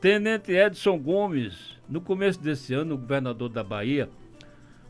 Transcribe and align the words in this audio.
Tenente 0.00 0.52
Edson 0.52 0.98
Gomes, 0.98 1.78
no 1.86 2.00
começo 2.00 2.40
desse 2.40 2.72
ano, 2.72 2.94
o 2.94 2.98
governador 2.98 3.50
da 3.50 3.62
Bahia, 3.62 4.08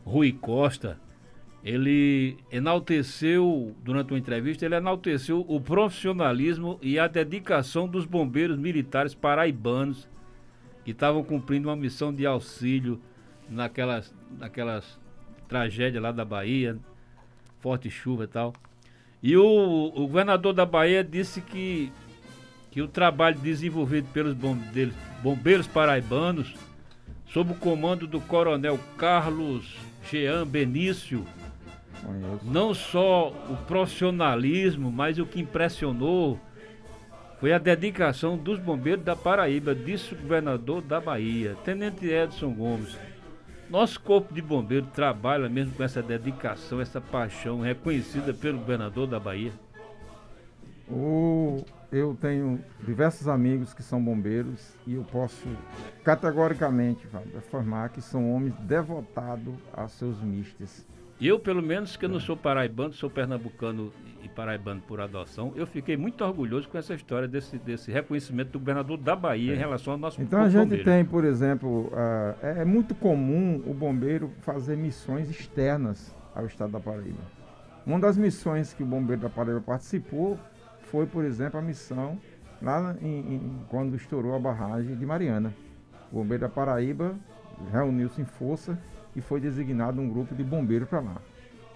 Rui 0.05 0.31
Costa, 0.31 0.97
ele 1.63 2.37
enalteceu, 2.49 3.75
durante 3.83 4.13
uma 4.13 4.19
entrevista, 4.19 4.65
ele 4.65 4.75
enalteceu 4.75 5.45
o 5.47 5.59
profissionalismo 5.59 6.79
e 6.81 6.97
a 6.97 7.07
dedicação 7.07 7.87
dos 7.87 8.05
bombeiros 8.05 8.57
militares 8.57 9.13
paraibanos 9.13 10.09
que 10.85 10.91
estavam 10.91 11.23
cumprindo 11.23 11.67
uma 11.67 11.75
missão 11.75 12.13
de 12.13 12.25
auxílio 12.25 12.99
naquelas, 13.49 14.15
naquelas 14.39 14.97
tragédias 15.47 16.01
lá 16.01 16.11
da 16.11 16.23
Bahia, 16.23 16.79
forte 17.59 17.89
chuva 17.89 18.23
e 18.23 18.27
tal. 18.27 18.53
E 19.21 19.35
o, 19.35 19.43
o 19.93 20.07
governador 20.07 20.53
da 20.53 20.65
Bahia 20.65 21.03
disse 21.03 21.41
que, 21.41 21.91
que 22.71 22.81
o 22.81 22.87
trabalho 22.87 23.37
desenvolvido 23.37 24.07
pelos 24.13 24.33
bombeiros, 24.33 24.95
bombeiros 25.21 25.67
paraibanos, 25.67 26.55
sob 27.27 27.51
o 27.51 27.55
comando 27.55 28.07
do 28.07 28.19
coronel 28.21 28.79
Carlos 28.97 29.77
Jean 30.09 30.47
Benício, 30.47 31.25
não 32.43 32.73
só 32.73 33.29
o 33.29 33.57
profissionalismo, 33.67 34.91
mas 34.91 35.19
o 35.19 35.25
que 35.25 35.41
impressionou 35.41 36.39
foi 37.39 37.53
a 37.53 37.57
dedicação 37.57 38.37
dos 38.37 38.59
bombeiros 38.59 39.03
da 39.03 39.15
Paraíba, 39.15 39.75
disse 39.75 40.13
o 40.13 40.17
governador 40.17 40.81
da 40.81 40.99
Bahia, 40.99 41.55
Tenente 41.65 42.05
Edson 42.05 42.53
Gomes. 42.53 42.97
Nosso 43.69 43.99
corpo 43.99 44.33
de 44.33 44.41
bombeiro 44.41 44.85
trabalha 44.93 45.47
mesmo 45.47 45.73
com 45.73 45.83
essa 45.83 46.01
dedicação, 46.01 46.81
essa 46.81 46.99
paixão 46.99 47.61
reconhecida 47.61 48.33
pelo 48.33 48.59
governador 48.59 49.07
da 49.07 49.19
Bahia. 49.19 49.53
O, 50.89 51.63
eu 51.91 52.17
tenho 52.19 52.59
diversos 52.83 53.27
amigos 53.27 53.73
que 53.73 53.83
são 53.83 54.01
bombeiros 54.01 54.77
e 54.87 54.93
eu 54.95 55.03
posso 55.03 55.47
categoricamente 56.03 57.05
afirmar 57.37 57.89
que 57.89 58.01
são 58.01 58.33
homens 58.33 58.53
devotados 58.61 59.53
a 59.73 59.87
seus 59.87 60.21
mistes. 60.21 60.87
Eu, 61.19 61.37
pelo 61.37 61.61
menos, 61.61 61.95
que 61.95 62.05
eu 62.05 62.09
não 62.09 62.19
sou 62.19 62.35
paraibano, 62.35 62.93
sou 62.93 63.07
pernambucano 63.07 63.93
e 64.23 64.29
paraibano 64.29 64.81
por 64.81 64.99
adoção, 64.99 65.51
eu 65.55 65.67
fiquei 65.67 65.95
muito 65.95 66.23
orgulhoso 66.23 66.67
com 66.67 66.77
essa 66.79 66.95
história 66.95 67.27
desse, 67.27 67.59
desse 67.59 67.91
reconhecimento 67.91 68.51
do 68.51 68.59
governador 68.59 68.97
da 68.97 69.15
Bahia 69.15 69.51
é. 69.51 69.55
em 69.55 69.57
relação 69.57 69.93
ao 69.93 69.99
nosso 69.99 70.19
Então 70.19 70.39
a 70.41 70.49
gente 70.49 70.63
bombeiro. 70.63 70.83
tem, 70.83 71.05
por 71.05 71.23
exemplo, 71.23 71.91
uh, 71.91 72.35
é, 72.41 72.61
é 72.61 72.65
muito 72.65 72.95
comum 72.95 73.61
o 73.67 73.73
bombeiro 73.73 74.31
fazer 74.41 74.75
missões 74.75 75.29
externas 75.29 76.15
ao 76.33 76.47
estado 76.47 76.71
da 76.71 76.79
Paraíba. 76.79 77.21
Uma 77.85 77.99
das 77.99 78.17
missões 78.17 78.73
que 78.73 78.81
o 78.81 78.85
bombeiro 78.85 79.21
da 79.21 79.29
Paraíba 79.29 79.61
participou 79.61 80.39
foi, 80.91 81.05
por 81.05 81.23
exemplo, 81.23 81.57
a 81.57 81.63
missão 81.63 82.19
lá 82.61 82.95
em, 83.01 83.35
em, 83.35 83.65
quando 83.69 83.95
estourou 83.95 84.35
a 84.35 84.39
barragem 84.39 84.95
de 84.95 85.05
Mariana. 85.05 85.53
O 86.11 86.17
bombeiro 86.17 86.41
da 86.41 86.49
Paraíba 86.49 87.15
reuniu-se 87.71 88.21
em 88.21 88.25
força 88.25 88.77
e 89.15 89.21
foi 89.21 89.39
designado 89.39 90.01
um 90.01 90.09
grupo 90.09 90.35
de 90.35 90.43
bombeiros 90.43 90.89
para 90.89 90.99
lá. 90.99 91.15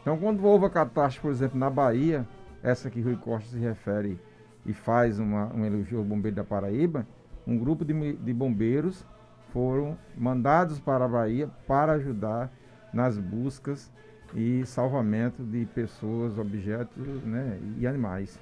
Então, 0.02 0.18
quando 0.18 0.44
houve 0.44 0.66
a 0.66 0.70
catástrofe, 0.70 1.22
por 1.22 1.32
exemplo, 1.32 1.58
na 1.58 1.70
Bahia, 1.70 2.28
essa 2.62 2.90
que 2.90 3.02
Rui 3.02 3.16
Costa 3.16 3.50
se 3.50 3.58
refere 3.58 4.20
e 4.66 4.74
faz 4.74 5.18
uma, 5.18 5.52
um 5.54 5.66
elogio 5.66 6.00
ao 6.00 6.04
bombeiro 6.04 6.36
da 6.36 6.44
Paraíba, 6.44 7.08
um 7.48 7.58
grupo 7.58 7.86
de, 7.86 8.14
de 8.14 8.34
bombeiros 8.34 9.06
foram 9.54 9.98
mandados 10.18 10.80
para 10.80 11.06
a 11.06 11.08
Bahia 11.08 11.50
para 11.66 11.94
ajudar 11.94 12.52
nas 12.94 13.18
buscas 13.18 13.90
e 14.36 14.66
salvamento 14.66 15.42
de 15.44 15.66
pessoas, 15.68 16.38
objetos 16.38 17.24
né, 17.24 17.58
e 17.78 17.88
animais. 17.88 18.38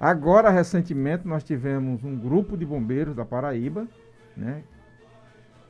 Agora, 0.00 0.50
recentemente, 0.50 1.26
nós 1.26 1.42
tivemos 1.42 2.04
um 2.04 2.16
grupo 2.16 2.56
de 2.56 2.64
bombeiros 2.64 3.14
da 3.14 3.24
Paraíba, 3.24 3.86
né, 4.36 4.62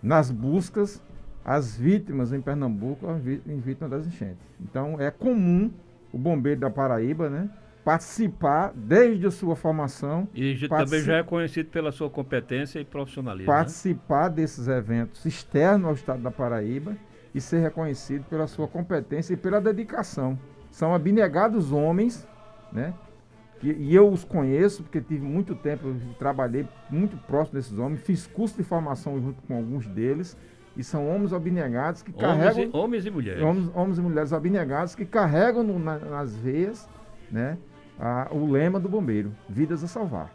nas 0.02 0.30
buscas 0.30 1.02
as 1.44 1.74
vítimas 1.76 2.32
em 2.32 2.42
Pernambuco, 2.42 3.08
as 3.08 3.22
vítimas 3.22 3.90
das 3.90 4.06
enchentes. 4.06 4.46
Então 4.60 5.00
é 5.00 5.10
comum 5.10 5.70
o 6.12 6.18
bombeiro 6.18 6.60
da 6.60 6.68
Paraíba, 6.68 7.30
né? 7.30 7.48
Participar 7.82 8.70
desde 8.74 9.26
a 9.26 9.30
sua 9.30 9.56
formação. 9.56 10.28
E 10.34 10.68
também 10.68 11.00
já 11.00 11.16
é 11.16 11.22
conhecido 11.22 11.70
pela 11.70 11.90
sua 11.90 12.10
competência 12.10 12.78
e 12.78 12.84
profissionalismo. 12.84 13.50
Né? 13.50 13.56
Participar 13.56 14.28
né? 14.28 14.36
desses 14.36 14.68
eventos 14.68 15.24
externos 15.24 15.88
ao 15.88 15.94
estado 15.94 16.22
da 16.22 16.30
Paraíba 16.30 16.94
e 17.34 17.40
ser 17.40 17.60
reconhecido 17.60 18.24
pela 18.24 18.46
sua 18.46 18.68
competência 18.68 19.32
e 19.32 19.36
pela 19.36 19.58
dedicação. 19.58 20.38
São 20.70 20.94
abnegados 20.94 21.72
homens, 21.72 22.28
né? 22.70 22.92
E, 23.62 23.70
e 23.72 23.94
eu 23.94 24.08
os 24.08 24.24
conheço 24.24 24.82
porque 24.82 25.00
tive 25.00 25.24
muito 25.24 25.54
tempo, 25.54 25.94
trabalhei 26.18 26.66
muito 26.90 27.16
próximo 27.16 27.58
desses 27.58 27.78
homens, 27.78 28.00
fiz 28.02 28.26
curso 28.26 28.56
de 28.56 28.62
formação 28.62 29.20
junto 29.20 29.42
com 29.42 29.56
alguns 29.56 29.86
deles 29.86 30.36
e 30.76 30.84
são 30.84 31.08
homens 31.08 31.32
abnegados 31.32 32.02
que 32.02 32.12
homens 32.12 32.54
carregam. 32.54 32.64
E, 32.64 32.76
homens 32.76 33.06
e 33.06 33.10
mulheres. 33.10 33.42
Homens, 33.42 33.70
homens 33.74 33.98
e 33.98 34.00
mulheres 34.00 34.32
abnegados 34.32 34.94
que 34.94 35.04
carregam 35.04 35.64
no, 35.64 35.78
na, 35.78 35.98
nas 35.98 36.36
veias 36.36 36.88
né, 37.30 37.58
a, 37.98 38.28
o 38.30 38.50
lema 38.50 38.78
do 38.78 38.88
bombeiro: 38.88 39.32
vidas 39.48 39.82
a 39.82 39.88
salvar. 39.88 40.32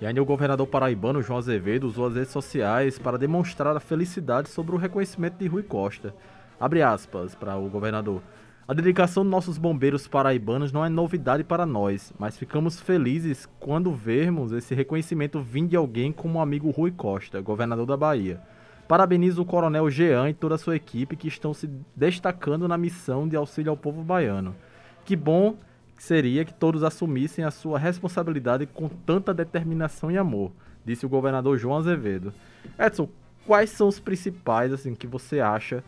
E 0.00 0.06
ainda 0.06 0.20
o 0.20 0.24
governador 0.24 0.66
paraibano 0.66 1.22
João 1.22 1.38
Azevedo 1.38 1.86
usou 1.86 2.06
as 2.06 2.14
redes 2.14 2.32
sociais 2.32 2.98
para 2.98 3.16
demonstrar 3.16 3.76
a 3.76 3.80
felicidade 3.80 4.48
sobre 4.48 4.74
o 4.74 4.78
reconhecimento 4.78 5.38
de 5.38 5.46
Rui 5.46 5.62
Costa. 5.62 6.14
Abre 6.58 6.82
aspas 6.82 7.34
para 7.34 7.56
o 7.56 7.68
governador. 7.68 8.22
A 8.66 8.72
dedicação 8.72 9.24
dos 9.24 9.30
nossos 9.30 9.58
bombeiros 9.58 10.08
paraibanos 10.08 10.72
não 10.72 10.82
é 10.82 10.88
novidade 10.88 11.44
para 11.44 11.66
nós, 11.66 12.14
mas 12.18 12.38
ficamos 12.38 12.80
felizes 12.80 13.46
quando 13.60 13.92
vermos 13.92 14.52
esse 14.52 14.74
reconhecimento 14.74 15.38
vindo 15.38 15.68
de 15.68 15.76
alguém 15.76 16.10
como 16.10 16.38
o 16.38 16.40
amigo 16.40 16.70
Rui 16.70 16.90
Costa, 16.90 17.42
governador 17.42 17.84
da 17.84 17.94
Bahia. 17.94 18.40
Parabenizo 18.88 19.42
o 19.42 19.44
Coronel 19.44 19.90
Jean 19.90 20.30
e 20.30 20.34
toda 20.34 20.54
a 20.54 20.58
sua 20.58 20.76
equipe 20.76 21.14
que 21.14 21.28
estão 21.28 21.52
se 21.52 21.68
destacando 21.94 22.66
na 22.66 22.78
missão 22.78 23.28
de 23.28 23.36
auxílio 23.36 23.68
ao 23.68 23.76
povo 23.76 24.02
baiano. 24.02 24.56
Que 25.04 25.14
bom 25.14 25.58
seria 25.98 26.42
que 26.42 26.54
todos 26.54 26.82
assumissem 26.82 27.44
a 27.44 27.50
sua 27.50 27.78
responsabilidade 27.78 28.64
com 28.64 28.88
tanta 28.88 29.34
determinação 29.34 30.10
e 30.10 30.16
amor, 30.16 30.50
disse 30.86 31.04
o 31.04 31.08
governador 31.10 31.58
João 31.58 31.76
Azevedo. 31.76 32.32
Edson, 32.78 33.10
quais 33.46 33.68
são 33.68 33.88
os 33.88 34.00
principais 34.00 34.72
assim 34.72 34.94
que 34.94 35.06
você 35.06 35.40
acha 35.40 35.84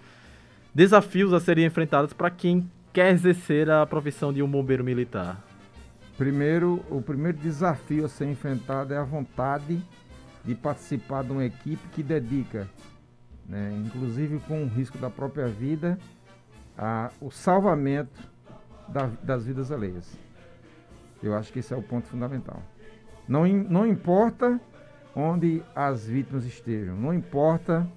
desafios 0.77 1.33
a 1.33 1.41
serem 1.41 1.65
enfrentados 1.65 2.13
para 2.13 2.31
quem 2.31 2.71
quer 2.93 3.11
exercer 3.11 3.71
a 3.71 3.87
profissão 3.87 4.31
de 4.31 4.43
um 4.43 4.47
bombeiro 4.47 4.85
militar? 4.85 5.43
Primeiro, 6.19 6.85
o 6.91 7.01
primeiro 7.01 7.39
desafio 7.39 8.05
a 8.05 8.09
ser 8.11 8.27
enfrentado 8.27 8.93
é 8.93 8.99
a 8.99 9.03
vontade 9.03 9.83
de 10.45 10.55
participar 10.55 11.25
de 11.25 11.33
uma 11.33 11.47
equipe 11.47 11.83
que 11.93 12.03
dedica, 12.03 12.69
né, 13.49 13.73
inclusive 13.87 14.39
com 14.41 14.65
o 14.65 14.67
risco 14.67 14.99
da 14.99 15.09
própria 15.09 15.47
vida, 15.47 15.99
a, 16.77 17.11
o 17.23 17.31
salvamento 17.31 18.23
da, 18.87 19.07
das 19.23 19.47
vidas 19.47 19.73
alheias. 19.73 20.15
Eu 21.23 21.35
acho 21.35 21.51
que 21.55 21.61
esse 21.61 21.73
é 21.73 21.77
o 21.77 21.83
ponto 21.83 22.07
fundamental. 22.07 22.63
Não, 23.27 23.47
não 23.47 23.87
importa 23.87 24.61
onde 25.15 25.63
as 25.75 26.07
vítimas 26.07 26.45
estejam, 26.45 26.95
não 26.97 27.15
importa, 27.15 27.89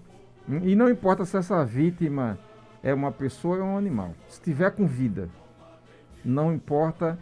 e 0.64 0.78
não 0.78 0.90
importa 0.90 1.26
se 1.26 1.36
essa 1.36 1.66
vítima 1.66 2.40
é 2.84 2.94
uma 2.94 3.12
pessoa 3.12 3.58
ou 3.58 3.64
um 3.64 3.78
animal. 3.78 4.14
Se 4.28 4.40
estiver 4.40 4.72
com 4.72 4.86
vida, 4.86 5.30
não 6.24 6.54
importa 6.54 7.18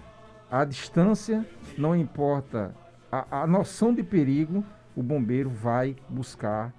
a 0.50 0.63
distância, 0.63 1.45
não 1.78 1.95
importa 1.95 2.73
a, 3.12 3.44
a 3.44 3.47
noção 3.47 3.94
de 3.94 4.03
perigo, 4.03 4.63
o 4.96 5.03
bombeiro 5.03 5.50
vai 5.50 5.96
buscar 6.09 6.73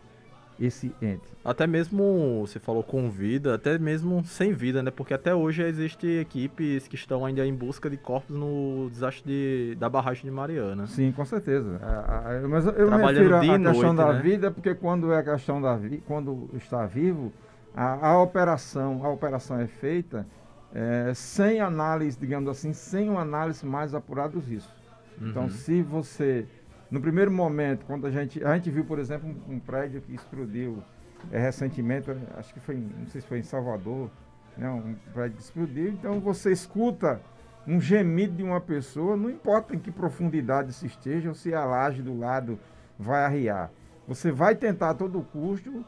esse 0.60 0.92
ente. 1.00 1.22
Até 1.44 1.66
mesmo, 1.66 2.40
você 2.40 2.58
falou 2.58 2.82
com 2.82 3.08
vida, 3.08 3.54
até 3.54 3.78
mesmo 3.78 4.24
sem 4.24 4.52
vida, 4.52 4.82
né? 4.82 4.90
Porque 4.90 5.14
até 5.14 5.34
hoje 5.34 5.62
existem 5.62 6.18
equipes 6.18 6.88
que 6.88 6.96
estão 6.96 7.24
ainda 7.24 7.46
em 7.46 7.54
busca 7.54 7.88
de 7.88 7.96
corpos 7.96 8.36
no 8.36 8.88
desastre 8.90 9.24
de, 9.24 9.76
da 9.76 9.88
barragem 9.88 10.24
de 10.24 10.30
Mariana. 10.30 10.86
Sim, 10.88 11.12
com 11.12 11.24
certeza. 11.24 11.78
A, 11.80 12.38
a, 12.38 12.48
mas 12.48 12.66
eu 12.66 12.90
me 12.90 12.96
refiro 12.96 13.36
à 13.36 13.40
questão 13.40 13.92
noite, 13.92 13.96
da 13.96 14.12
né? 14.12 14.20
vida, 14.20 14.50
porque 14.50 14.74
quando 14.74 15.12
é 15.12 15.18
a 15.18 15.22
questão 15.22 15.60
da 15.62 15.76
vida, 15.76 16.02
quando 16.06 16.50
está 16.54 16.84
vivo, 16.86 17.32
a, 17.74 18.08
a, 18.08 18.22
operação, 18.22 19.04
a 19.04 19.08
operação 19.08 19.60
é 19.60 19.66
feita 19.66 20.26
é, 20.74 21.12
sem 21.14 21.60
análise, 21.60 22.18
digamos 22.18 22.48
assim, 22.50 22.72
sem 22.72 23.08
uma 23.08 23.22
análise 23.22 23.64
mais 23.64 23.94
apurada 23.94 24.30
dos 24.30 24.46
riscos. 24.46 24.74
Então, 25.16 25.24
uhum. 25.24 25.30
Então, 25.30 25.48
se 25.50 25.82
você 25.82 26.46
no 26.90 27.00
primeiro 27.00 27.30
momento, 27.30 27.84
quando 27.84 28.06
a 28.06 28.10
gente, 28.10 28.42
a 28.42 28.54
gente 28.54 28.70
viu, 28.70 28.84
por 28.84 28.98
exemplo, 28.98 29.28
um, 29.28 29.54
um 29.54 29.58
prédio 29.60 30.00
que 30.00 30.14
explodiu 30.14 30.82
é, 31.30 31.38
recentemente, 31.38 32.10
acho 32.36 32.54
que 32.54 32.60
foi, 32.60 32.76
não 32.76 33.06
sei 33.06 33.20
se 33.20 33.26
foi 33.26 33.40
em 33.40 33.42
Salvador, 33.42 34.10
né, 34.56 34.70
um 34.70 34.94
prédio 35.12 35.36
que 35.36 35.42
explodiu, 35.42 35.88
então 35.90 36.18
você 36.20 36.50
escuta 36.50 37.20
um 37.66 37.78
gemido 37.78 38.34
de 38.34 38.42
uma 38.42 38.60
pessoa, 38.60 39.16
não 39.16 39.28
importa 39.28 39.76
em 39.76 39.78
que 39.78 39.90
profundidade 39.90 40.72
se 40.72 40.86
esteja 40.86 41.28
ou 41.28 41.34
se 41.34 41.52
a 41.54 41.64
laje 41.64 42.02
do 42.02 42.18
lado 42.18 42.58
vai 42.98 43.22
arriar. 43.24 43.70
Você 44.06 44.32
vai 44.32 44.54
tentar 44.54 44.90
a 44.90 44.94
todo 44.94 45.20
custo 45.20 45.84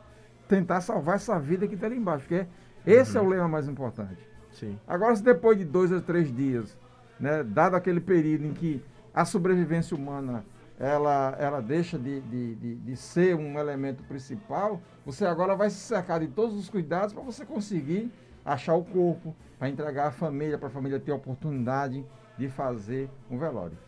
tentar 0.50 0.80
salvar 0.80 1.14
essa 1.14 1.38
vida 1.38 1.68
que 1.68 1.76
está 1.76 1.86
ali 1.86 1.96
embaixo, 1.96 2.26
porque 2.26 2.44
esse 2.84 3.16
uhum. 3.16 3.24
é 3.24 3.26
o 3.26 3.30
lema 3.30 3.48
mais 3.48 3.68
importante. 3.68 4.18
Sim. 4.50 4.76
Agora, 4.86 5.14
se 5.14 5.22
depois 5.22 5.56
de 5.56 5.64
dois 5.64 5.92
ou 5.92 6.00
três 6.00 6.34
dias, 6.34 6.76
né, 7.20 7.44
dado 7.44 7.76
aquele 7.76 8.00
período 8.00 8.46
em 8.46 8.52
que 8.52 8.82
a 9.14 9.24
sobrevivência 9.24 9.96
humana 9.96 10.44
ela, 10.78 11.36
ela 11.38 11.60
deixa 11.60 11.96
de, 11.96 12.20
de, 12.22 12.54
de, 12.56 12.74
de 12.74 12.96
ser 12.96 13.36
um 13.36 13.60
elemento 13.60 14.02
principal, 14.04 14.80
você 15.06 15.24
agora 15.24 15.54
vai 15.54 15.70
se 15.70 15.76
cercar 15.76 16.18
de 16.18 16.26
todos 16.26 16.56
os 16.56 16.68
cuidados 16.68 17.12
para 17.12 17.22
você 17.22 17.46
conseguir 17.46 18.10
achar 18.44 18.74
o 18.74 18.82
corpo, 18.82 19.36
para 19.56 19.68
entregar 19.68 20.08
a 20.08 20.10
família, 20.10 20.58
para 20.58 20.66
a 20.66 20.70
família 20.70 20.98
ter 20.98 21.12
a 21.12 21.14
oportunidade 21.14 22.04
de 22.36 22.48
fazer 22.48 23.08
um 23.30 23.38
velório. 23.38 23.78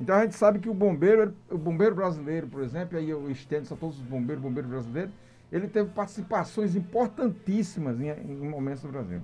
Então 0.00 0.14
a 0.14 0.22
gente 0.22 0.36
sabe 0.36 0.60
que 0.60 0.68
o 0.68 0.74
bombeiro, 0.74 1.34
o 1.50 1.58
bombeiro 1.58 1.94
brasileiro, 1.94 2.46
por 2.46 2.62
exemplo, 2.62 2.96
aí 2.96 3.10
eu 3.10 3.30
estendo 3.30 3.66
a 3.74 3.76
todos 3.76 3.98
os 3.98 4.04
bombeiros, 4.04 4.42
bombeiro 4.42 4.68
brasileiro, 4.68 5.10
ele 5.50 5.68
teve 5.68 5.90
participações 5.90 6.74
importantíssimas 6.74 8.00
em, 8.00 8.08
em 8.08 8.48
momentos 8.48 8.82
do 8.82 8.88
Brasil. 8.88 9.20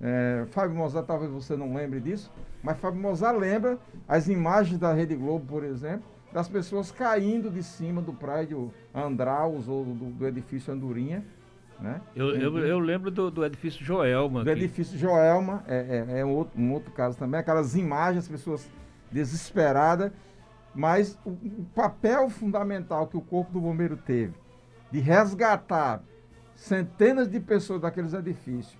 É, 0.00 0.46
Fábio 0.50 0.74
Mozart, 0.76 1.06
talvez 1.06 1.30
você 1.30 1.56
não 1.56 1.74
lembre 1.74 2.00
disso, 2.00 2.32
mas 2.62 2.78
Fábio 2.78 3.00
Mozart 3.00 3.38
lembra 3.38 3.78
as 4.08 4.28
imagens 4.28 4.78
da 4.78 4.92
Rede 4.92 5.14
Globo, 5.14 5.44
por 5.46 5.62
exemplo, 5.62 6.04
das 6.32 6.48
pessoas 6.48 6.90
caindo 6.90 7.50
de 7.50 7.62
cima 7.62 8.00
do 8.00 8.12
prédio 8.12 8.72
Andraus 8.94 9.68
ou 9.68 9.84
do, 9.84 10.10
do 10.10 10.26
edifício 10.26 10.72
Andorinha. 10.72 11.22
Né? 11.78 12.00
Eu, 12.14 12.34
eu, 12.34 12.58
eu 12.58 12.78
lembro 12.78 13.10
do, 13.10 13.30
do, 13.30 13.44
edifício 13.44 13.84
Joelma. 13.84 14.44
Do 14.44 14.50
aqui. 14.50 14.60
edifício 14.60 14.98
Joelma, 14.98 15.64
é, 15.66 16.06
é, 16.08 16.20
é 16.20 16.24
um, 16.24 16.34
outro, 16.34 16.60
um, 16.60 16.72
outro, 16.72 16.92
caso 16.92 17.18
também, 17.18 17.40
aquelas 17.40 17.74
imagens, 17.74 18.24
as 18.24 18.28
pessoas 18.28 18.70
desesperadas, 19.10 20.12
mas 20.74 21.18
o, 21.24 21.30
o 21.30 21.66
papel 21.74 22.28
fundamental 22.30 23.06
que 23.06 23.16
o 23.16 23.20
Corpo 23.20 23.52
do 23.52 23.60
Bombeiro 23.60 23.96
teve 23.96 24.34
de 24.90 25.00
resgatar 25.00 26.02
centenas 26.54 27.28
de 27.28 27.40
pessoas 27.40 27.80
daqueles 27.80 28.12
edifícios 28.12 28.78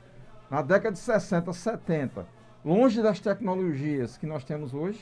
na 0.51 0.63
década 0.63 0.93
de 0.93 0.99
60, 0.99 1.53
70, 1.53 2.27
longe 2.65 3.01
das 3.01 3.21
tecnologias 3.21 4.17
que 4.17 4.27
nós 4.27 4.43
temos 4.43 4.75
hoje, 4.75 4.99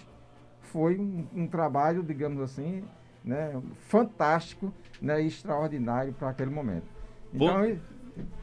foi 0.61 0.99
um, 0.99 1.27
um 1.35 1.47
trabalho, 1.47 2.03
digamos 2.03 2.41
assim, 2.43 2.85
né, 3.25 3.61
fantástico 3.81 4.73
né, 5.01 5.23
e 5.23 5.27
extraordinário 5.27 6.13
para 6.13 6.29
aquele 6.29 6.51
momento. 6.51 6.87
Então, 7.33 7.79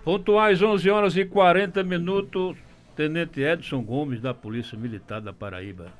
Pontuais 0.03 0.61
11 0.61 0.89
horas 0.89 1.17
e 1.17 1.25
40 1.25 1.83
minutos, 1.83 2.57
Tenente 2.95 3.41
Edson 3.41 3.83
Gomes, 3.83 4.21
da 4.21 4.33
Polícia 4.33 4.77
Militar 4.77 5.21
da 5.21 5.33
Paraíba. 5.33 5.91